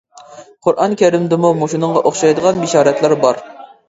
«قۇرئان 0.67 0.95
كەرىم» 1.01 1.27
دىمۇ 1.33 1.51
مۇشۇنىڭغا 1.59 2.01
ئوخشايدىغان 2.11 2.57
بېشارەتلەر 2.65 3.15
بار. 3.27 3.43